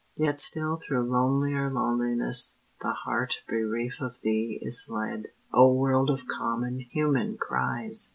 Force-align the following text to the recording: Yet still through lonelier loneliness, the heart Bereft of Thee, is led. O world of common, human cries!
Yet 0.17 0.39
still 0.39 0.77
through 0.79 1.11
lonelier 1.11 1.69
loneliness, 1.69 2.61
the 2.79 2.89
heart 3.05 3.43
Bereft 3.47 4.01
of 4.01 4.19
Thee, 4.23 4.57
is 4.59 4.87
led. 4.89 5.27
O 5.53 5.71
world 5.73 6.09
of 6.09 6.25
common, 6.25 6.79
human 6.91 7.37
cries! 7.37 8.09